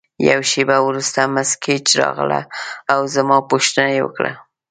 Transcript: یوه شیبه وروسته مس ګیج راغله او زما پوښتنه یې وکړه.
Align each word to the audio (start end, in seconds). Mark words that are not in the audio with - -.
یوه 0.29 0.45
شیبه 0.51 0.77
وروسته 0.87 1.19
مس 1.33 1.51
ګیج 1.63 1.85
راغله 2.01 2.41
او 2.93 2.99
زما 3.15 3.37
پوښتنه 3.51 3.89
یې 3.95 4.01
وکړه. 4.05 4.31